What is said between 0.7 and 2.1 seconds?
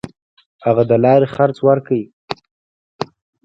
د لارې خرڅ ورکړي.